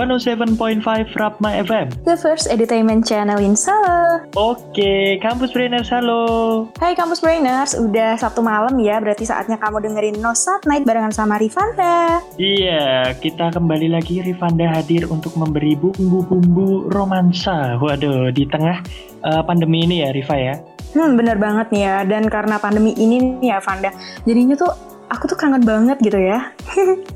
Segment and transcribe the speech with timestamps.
[0.00, 1.92] 107.5 Rapma FM.
[2.08, 4.24] The first entertainment channel in Sala.
[4.32, 6.64] Oke, Kampus Brainers, halo.
[6.80, 11.12] Hai Kampus Brainers, udah Sabtu malam ya, berarti saatnya kamu dengerin No Sat Night barengan
[11.12, 12.24] sama Rifanda.
[12.40, 17.76] Iya, kita kembali lagi Rifanda hadir untuk memberi bumbu-bumbu romansa.
[17.76, 18.80] Waduh, di tengah
[19.20, 20.56] uh, pandemi ini ya Riva ya.
[20.96, 21.96] Hmm, bener banget nih ya.
[22.08, 23.92] Dan karena pandemi ini nih ya, Vanda,
[24.24, 24.72] jadinya tuh
[25.10, 26.54] aku tuh kangen banget gitu ya.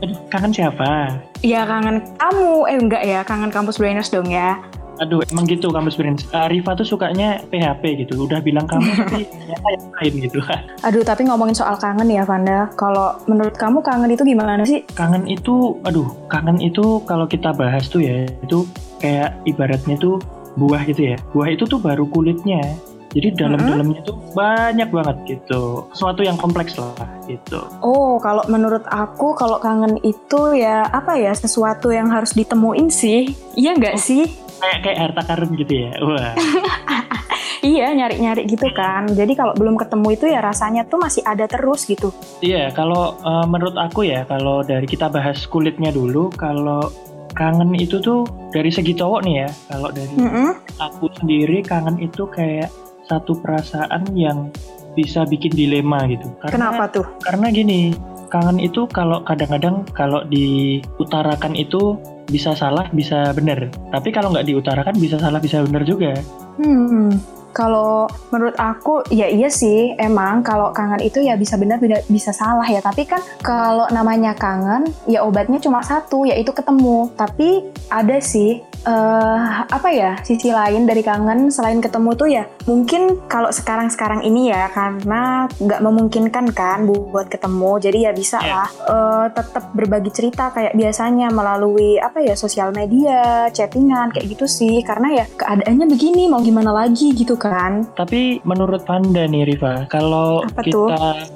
[0.00, 1.20] Aduh, kangen siapa?
[1.44, 4.58] Ya kangen kamu, eh enggak ya, kangen kampus brainers dong ya.
[5.00, 6.24] Aduh, emang gitu kampus brainers.
[6.32, 8.24] Uh, Riva tuh sukanya PHP gitu.
[8.24, 10.38] Udah bilang kamu tapi ternyata yang lain gitu.
[10.88, 12.72] aduh, tapi ngomongin soal kangen ya, Vanda.
[12.80, 14.84] Kalau menurut kamu kangen itu gimana sih?
[14.96, 18.64] Kangen itu, aduh, kangen itu kalau kita bahas tuh ya, itu
[19.02, 20.22] kayak ibaratnya tuh
[20.56, 21.16] buah gitu ya.
[21.32, 22.60] Buah itu tuh baru kulitnya
[23.12, 25.84] jadi dalam-dalamnya tuh banyak banget gitu.
[25.92, 26.96] Sesuatu yang kompleks lah
[27.28, 27.60] gitu.
[27.84, 33.36] Oh, kalau menurut aku kalau kangen itu ya apa ya sesuatu yang harus ditemuin sih.
[33.52, 34.24] Iya nggak oh, sih?
[34.64, 35.90] Kayak kayak harta karun gitu ya.
[36.00, 36.32] Wah.
[37.74, 39.12] iya, nyari-nyari gitu kan.
[39.12, 42.16] Jadi kalau belum ketemu itu ya rasanya tuh masih ada terus gitu.
[42.40, 46.88] Iya, kalau uh, menurut aku ya kalau dari kita bahas kulitnya dulu, kalau
[47.36, 48.24] kangen itu tuh
[48.56, 49.48] dari segi cowok nih ya.
[49.68, 50.48] Kalau dari mm -hmm.
[50.80, 52.72] aku sendiri kangen itu kayak
[53.06, 54.50] satu perasaan yang
[54.92, 56.28] bisa bikin dilema gitu.
[56.40, 57.06] Karena, Kenapa tuh?
[57.24, 57.96] Karena gini,
[58.28, 61.96] kangen itu kalau kadang-kadang kalau diutarakan itu
[62.28, 63.68] bisa salah, bisa benar.
[63.92, 66.16] Tapi kalau nggak diutarakan bisa salah, bisa benar juga.
[66.60, 67.16] Hmm,
[67.52, 72.66] kalau menurut aku ya iya sih emang kalau kangen itu ya bisa benar bisa salah
[72.66, 72.80] ya.
[72.80, 77.12] Tapi kan kalau namanya kangen ya obatnya cuma satu yaitu ketemu.
[77.14, 83.18] Tapi ada sih uh, apa ya sisi lain dari kangen selain ketemu tuh ya mungkin
[83.26, 87.72] kalau sekarang-sekarang ini ya karena nggak memungkinkan kan buat ketemu.
[87.82, 88.64] Jadi ya bisa yeah.
[88.64, 94.46] lah uh, tetap berbagi cerita kayak biasanya melalui apa ya sosial media chattingan kayak gitu
[94.48, 94.80] sih.
[94.82, 97.72] Karena ya keadaannya begini mau gimana lagi gitu kan.
[97.98, 100.88] Tapi menurut Panda nih Riva, kalau Apa kita tuh?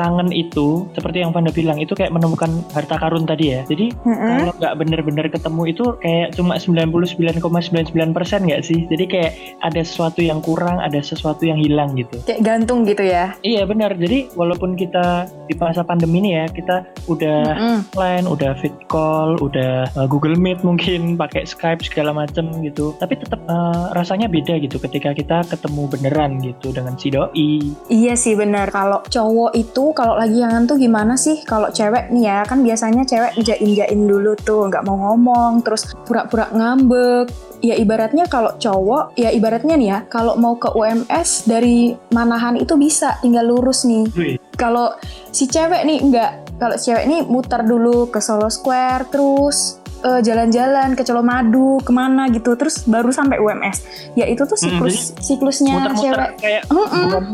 [0.00, 3.60] kangen itu seperti yang Panda bilang itu kayak menemukan harta karun tadi ya.
[3.68, 4.30] Jadi mm -hmm.
[4.40, 8.88] kalau nggak bener-bener ketemu itu kayak cuma 99,99% persen nggak sih?
[8.88, 12.16] Jadi kayak ada sesuatu yang kurang, ada sesuatu yang hilang gitu.
[12.24, 13.36] Kayak gantung gitu ya?
[13.44, 13.92] Iya benar.
[13.98, 17.78] Jadi walaupun kita di masa pandemi ini ya kita udah mm -hmm.
[17.98, 22.94] line, udah fit call, udah uh, Google Meet mungkin pakai Skype segala macem gitu.
[22.96, 27.74] Tapi tetap uh, rasanya beda gitu ketika kita ketemu beneran gitu dengan si doi.
[27.90, 28.70] Iya sih bener.
[28.70, 31.42] Kalau cowok itu kalau lagi yang tuh gimana sih?
[31.42, 36.48] Kalau cewek nih ya kan biasanya cewek jain-jain dulu tuh nggak mau ngomong terus pura-pura
[36.54, 42.56] ngambek ya ibaratnya kalau cowok ya ibaratnya nih ya kalau mau ke UMS dari Manahan
[42.56, 44.08] itu bisa tinggal lurus nih.
[44.56, 44.92] Kalau
[45.32, 46.30] si cewek nih enggak,
[46.60, 52.28] kalau cewek nih muter dulu ke Solo Square terus uh, jalan-jalan ke Colomadu ke mana
[52.32, 53.84] gitu terus baru sampai UMS
[54.16, 56.30] ya itu tuh siklus hmm, siklusnya muter -muter cewek.
[56.40, 57.24] kayak mm -mm.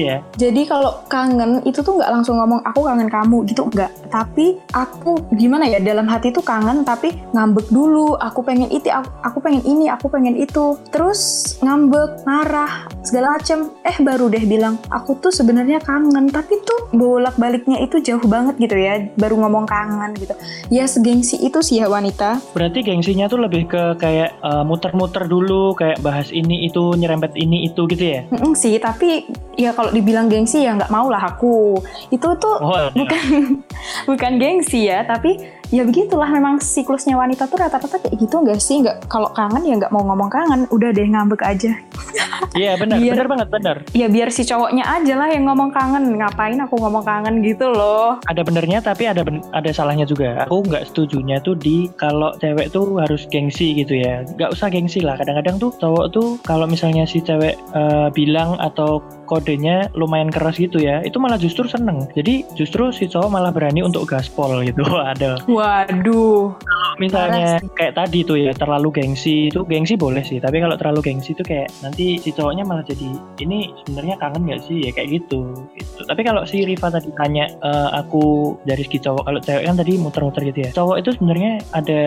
[0.00, 0.16] Ya.
[0.40, 3.92] Jadi kalau kangen itu tuh nggak langsung ngomong aku kangen kamu gitu nggak.
[4.10, 8.16] Tapi aku gimana ya dalam hati tuh kangen tapi ngambek dulu.
[8.18, 10.80] Aku pengen itu, aku, aku pengen ini, aku pengen itu.
[10.90, 13.70] Terus ngambek, marah, segala macem.
[13.86, 16.32] Eh baru deh bilang aku tuh sebenarnya kangen.
[16.32, 19.06] Tapi tuh bolak baliknya itu jauh banget gitu ya.
[19.14, 20.34] Baru ngomong kangen gitu.
[20.72, 22.42] Ya segengsi itu sih ya wanita.
[22.56, 27.66] Berarti gengsinya tuh lebih ke kayak muter muter-muter dulu, kayak bahas ini itu nyerempet ini
[27.68, 28.20] itu gitu ya?
[28.32, 29.26] Mm -mm sih, tapi
[29.58, 31.80] ya kalau dibilang gengsi ya nggak mau lah aku.
[32.10, 33.22] Itu tuh oh, bukan
[34.10, 35.38] bukan gengsi ya tapi
[35.74, 38.82] ya begitulah memang siklusnya wanita tuh rata-rata kayak gitu nggak sih?
[38.82, 41.72] Nggak kalau kangen ya nggak mau ngomong kangen udah deh ngambek aja.
[42.56, 43.76] Iya benar benar banget benar.
[43.92, 46.16] ya biar si cowoknya aja lah yang ngomong kangen.
[46.16, 48.16] Ngapain aku ngomong kangen gitu loh.
[48.24, 50.44] Ada benernya tapi ada ben ada salahnya juga.
[50.48, 54.24] Aku nggak setujunya tuh di kalau cewek tuh harus gengsi gitu ya.
[54.24, 55.20] Nggak usah gengsi lah.
[55.20, 60.78] Kadang-kadang tuh cowok tuh kalau misalnya si cewek uh, bilang atau kodenya lumayan keras gitu
[60.78, 65.36] ya itu malah justru seneng jadi justru si cowok malah berani untuk gaspol gitu ada
[65.56, 66.54] Waduh.
[66.56, 71.12] Kalau misalnya kayak tadi tuh ya terlalu gengsi itu gengsi boleh sih, tapi kalau terlalu
[71.12, 73.08] gengsi itu kayak nanti si cowoknya malah jadi
[73.40, 75.68] ini sebenarnya kangen gak sih ya kayak gitu.
[75.76, 76.00] gitu.
[76.04, 79.92] Tapi kalau si Riva tadi tanya uh, aku dari segi cowok, kalau cewek kan tadi
[79.96, 80.70] muter-muter gitu ya.
[80.72, 82.00] Cowok itu sebenarnya ada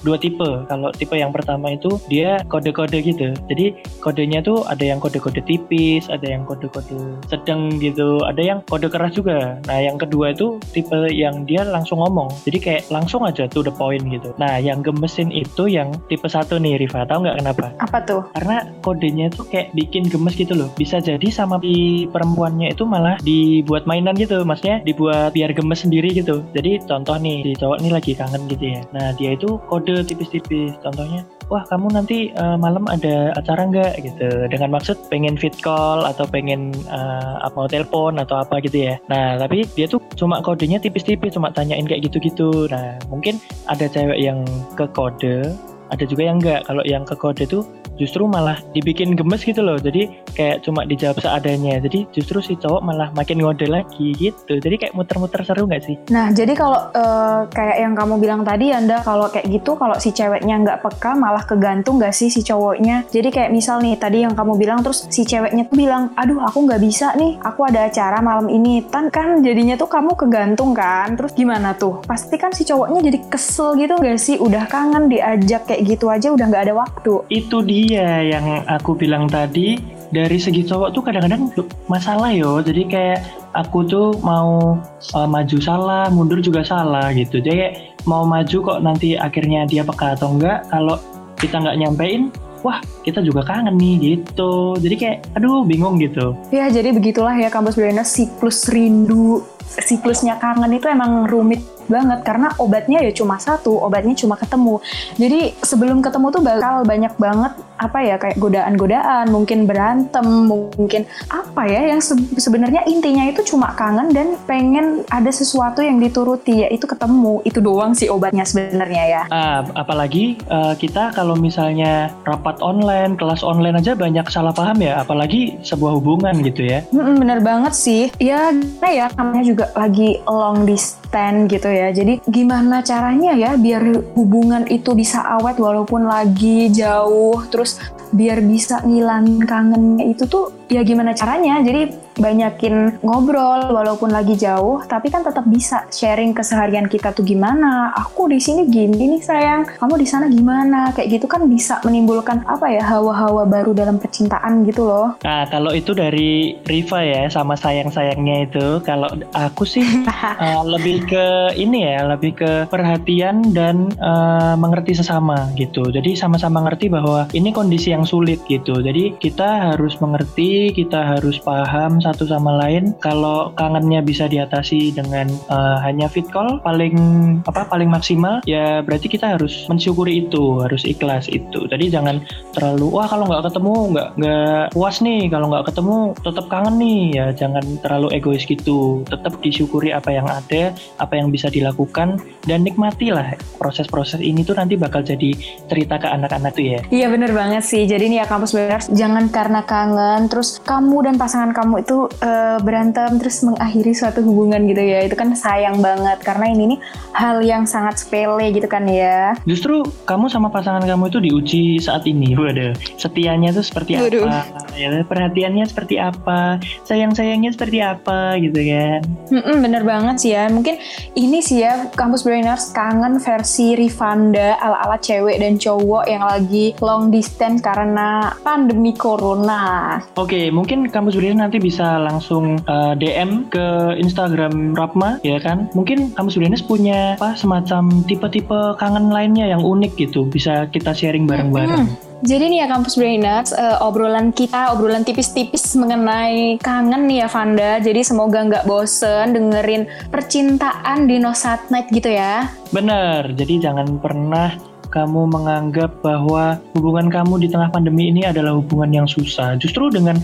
[0.00, 0.50] dua tipe.
[0.68, 3.32] Kalau tipe yang pertama itu dia kode-kode gitu.
[3.48, 8.88] Jadi kodenya tuh ada yang kode-kode tipis, ada yang kode-kode sedang gitu, ada yang kode
[8.88, 9.60] keras juga.
[9.68, 12.32] Nah yang kedua itu tipe yang dia langsung ngomong.
[12.48, 14.32] Jadi kayak langsung aja tuh the point gitu.
[14.40, 17.66] Nah, yang gemesin itu yang tipe satu nih Riva, tahu nggak kenapa?
[17.82, 18.22] Apa tuh?
[18.32, 20.72] Karena kodenya tuh kayak bikin gemes gitu loh.
[20.78, 26.14] Bisa jadi sama di perempuannya itu malah dibuat mainan gitu, maksudnya dibuat biar gemes sendiri
[26.14, 26.40] gitu.
[26.56, 28.80] Jadi contoh nih, si cowok nih lagi kangen gitu ya.
[28.94, 33.92] Nah dia itu kode tipis-tipis, contohnya wah kamu nanti uh, malam ada acara nggak?
[34.02, 34.28] Gitu.
[34.50, 38.94] Dengan maksud pengen fit call atau pengen uh, apa telepon atau apa gitu ya.
[39.06, 42.66] Nah tapi dia tuh cuma kodenya tipis-tipis cuma tanyain kayak gitu-gitu.
[42.70, 43.38] Nah mungkin
[43.70, 44.42] ada cewek yang
[44.74, 45.54] ke kode
[45.90, 46.66] ada juga yang enggak.
[46.66, 47.64] Kalau yang ke kode tuh
[47.96, 49.80] justru malah dibikin gemes gitu loh.
[49.80, 51.80] Jadi kayak cuma dijawab seadanya.
[51.80, 54.60] Jadi justru si cowok malah makin ngode lagi gitu.
[54.60, 55.96] Jadi kayak muter-muter seru nggak sih?
[56.12, 60.12] Nah jadi kalau uh, kayak yang kamu bilang tadi anda kalau kayak gitu kalau si
[60.12, 63.08] ceweknya nggak peka malah kegantung nggak sih si cowoknya?
[63.08, 66.68] Jadi kayak misal nih tadi yang kamu bilang terus si ceweknya tuh bilang aduh aku
[66.68, 67.40] nggak bisa nih.
[67.42, 68.84] Aku ada acara malam ini.
[68.86, 71.16] Kan kan jadinya tuh kamu kegantung kan?
[71.16, 72.04] Terus gimana tuh?
[72.04, 74.36] Pasti kan si cowoknya jadi kesel gitu nggak sih?
[74.36, 77.12] Udah kangen diajak kayak gitu aja udah nggak ada waktu.
[77.28, 79.96] Itu dia yang aku bilang tadi.
[80.06, 81.50] Dari segi cowok tuh kadang-kadang
[81.90, 82.62] masalah yo.
[82.62, 83.26] Jadi kayak
[83.58, 84.78] aku tuh mau
[85.18, 87.42] uh, maju salah mundur juga salah gitu.
[87.42, 87.74] Jadi kayak
[88.06, 91.02] mau maju kok nanti akhirnya dia peka atau enggak kalau
[91.42, 92.30] kita nggak nyampein
[92.62, 94.78] wah kita juga kangen nih gitu.
[94.78, 96.38] Jadi kayak aduh bingung gitu.
[96.54, 102.52] Ya jadi begitulah ya kampus Brenda siklus rindu siklusnya kangen itu emang rumit banget karena
[102.58, 104.78] obatnya ya cuma satu, obatnya cuma ketemu.
[105.16, 111.62] Jadi sebelum ketemu tuh bakal banyak banget apa ya kayak godaan-godaan, mungkin berantem, mungkin apa
[111.68, 116.88] ya yang se sebenarnya intinya itu cuma kangen dan pengen ada sesuatu yang dituruti yaitu
[116.88, 117.44] ketemu.
[117.44, 119.22] Itu doang sih obatnya sebenarnya ya.
[119.28, 125.04] Ah, apalagi uh, kita kalau misalnya rapat online, kelas online aja banyak salah paham ya,
[125.04, 126.80] apalagi sebuah hubungan gitu ya.
[126.92, 128.08] Mm bener banget sih.
[128.20, 131.05] Ya, nah ya namanya juga lagi long distance
[131.50, 131.90] gitu ya.
[131.90, 137.78] Jadi gimana caranya ya biar hubungan itu bisa awet walaupun lagi jauh terus
[138.14, 144.80] biar bisa ngilangin kangennya itu tuh ya gimana caranya jadi banyakin ngobrol walaupun lagi jauh
[144.84, 147.92] tapi kan tetap bisa sharing keseharian kita tuh gimana.
[147.96, 149.62] Aku di sini gini nih sayang.
[149.76, 150.92] Kamu di sana gimana?
[150.96, 155.16] Kayak gitu kan bisa menimbulkan apa ya hawa-hawa baru dalam percintaan gitu loh.
[155.22, 161.26] Nah kalau itu dari Riva ya sama sayang-sayangnya itu kalau aku sih uh, lebih ke
[161.56, 165.88] ini ya lebih ke perhatian dan uh, mengerti sesama gitu.
[165.92, 168.80] Jadi sama-sama ngerti bahwa ini kondisi yang sulit gitu.
[168.80, 172.96] Jadi kita harus mengerti kita harus paham satu sama lain.
[173.04, 176.96] Kalau kangennya bisa diatasi dengan uh, hanya fit call paling
[177.44, 181.68] apa paling maksimal ya berarti kita harus mensyukuri itu, harus ikhlas itu.
[181.68, 182.24] Jadi jangan
[182.56, 187.00] terlalu wah kalau nggak ketemu nggak nggak puas nih, kalau nggak ketemu tetap kangen nih
[187.12, 189.04] ya jangan terlalu egois gitu.
[189.04, 192.16] Tetap disyukuri apa yang ada, apa yang bisa dilakukan
[192.48, 195.36] dan nikmatilah proses-proses ini tuh nanti bakal jadi
[195.68, 196.80] cerita ke anak-anak tuh ya.
[196.88, 197.84] Iya bener banget sih.
[197.84, 201.95] Jadi nih ya kampus benar jangan karena kangen terus terus kamu dan pasangan kamu itu
[202.04, 205.08] uh, berantem terus mengakhiri suatu hubungan gitu ya.
[205.08, 206.78] Itu kan sayang banget karena ini nih
[207.16, 209.32] hal yang sangat sepele gitu kan ya.
[209.48, 212.36] Justru kamu sama pasangan kamu itu diuji saat ini.
[212.36, 214.28] Waduh setianya tuh seperti Waduh.
[214.28, 219.02] apa ya perhatiannya seperti apa sayang sayangnya seperti apa gitu kan
[219.34, 220.78] Mm-mm, bener banget sih ya mungkin
[221.18, 226.78] ini sih ya kampus brainers kangen versi Rivanda ala ala cewek dan cowok yang lagi
[226.78, 232.94] long distance karena pandemi corona oke Oke, mungkin kampus Brilian nanti bisa langsung uh, eh,
[233.00, 235.72] DM ke Instagram Rapma, ya kan?
[235.72, 241.24] Mungkin kampus Brilian punya apa semacam tipe-tipe kangen lainnya yang unik gitu, bisa kita sharing
[241.24, 241.88] bareng-bareng.
[241.88, 242.15] Hmm.
[242.24, 247.76] Jadi nih ya kampus Brainers, uh, obrolan kita, obrolan tipis-tipis mengenai kangen nih ya Vanda.
[247.76, 251.36] Jadi semoga nggak bosen dengerin percintaan di No
[251.68, 252.48] Night gitu ya.
[252.72, 254.56] Bener, jadi jangan pernah
[254.88, 259.60] kamu menganggap bahwa hubungan kamu di tengah pandemi ini adalah hubungan yang susah.
[259.60, 260.16] Justru dengan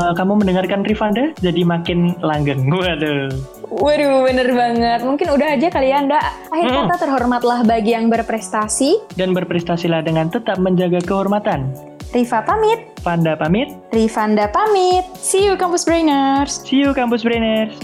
[0.00, 2.64] uh, kamu mendengarkan Rifanda jadi makin langgeng.
[2.72, 3.53] Waduh.
[3.74, 5.00] Waduh, bener banget.
[5.02, 6.22] Mungkin udah aja kali ya, Anda.
[6.54, 6.78] Akhir hmm.
[6.86, 9.10] kata terhormatlah bagi yang berprestasi.
[9.18, 11.74] Dan berprestasilah dengan tetap menjaga kehormatan.
[12.14, 12.94] Riva pamit.
[13.02, 13.74] Vanda pamit.
[13.90, 15.02] Rifanda pamit.
[15.18, 16.62] See you, Campus Brainers.
[16.62, 17.74] See you, Campus Brainers.